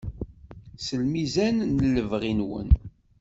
S 0.85 0.87
lmizan 0.99 1.55
n 1.75 1.79
lebɣi-nwen. 1.95 2.69